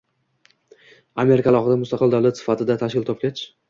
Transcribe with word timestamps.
Amerika 1.25 1.53
alohida 1.53 1.79
mustaqil 1.85 2.17
davlat 2.19 2.43
sifatida 2.43 2.83
tashkil 2.85 3.11
topgach 3.15 3.51